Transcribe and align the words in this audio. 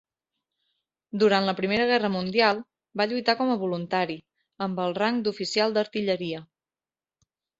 Durant 1.23 1.49
la 1.49 1.53
Primera 1.59 1.83
Guerra 1.91 2.09
Mundial, 2.13 2.61
va 3.01 3.07
lluitar 3.11 3.35
com 3.43 3.53
a 3.55 3.59
voluntari, 3.65 4.17
amb 4.67 4.83
el 4.87 4.97
rang 5.01 5.21
d'oficial 5.27 5.77
d'artilleria. 5.79 6.43